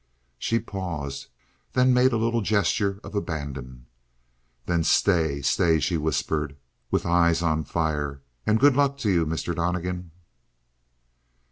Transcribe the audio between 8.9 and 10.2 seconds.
to you, Mr. Donnegan!"